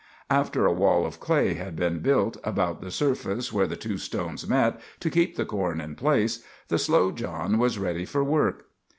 After 0.31 0.65
a 0.65 0.73
wall 0.73 1.05
of 1.05 1.19
clay 1.19 1.53
had 1.53 1.75
been 1.75 1.99
built 1.99 2.35
about 2.43 2.81
the 2.81 2.89
surface 2.89 3.53
where 3.53 3.67
the 3.67 3.75
two 3.75 3.99
stones 3.99 4.47
met, 4.47 4.81
to 4.99 5.11
keep 5.11 5.35
the 5.35 5.45
corn 5.45 5.79
in 5.79 5.93
place, 5.93 6.43
the 6.69 6.79
Slow 6.79 7.11
John 7.11 7.59
was 7.59 7.77
ready 7.77 8.05
for 8.05 8.23
work. 8.23 8.65